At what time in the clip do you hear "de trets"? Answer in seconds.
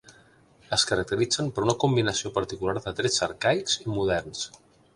2.81-3.21